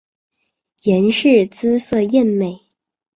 [0.81, 2.59] 阎氏姿色艳美。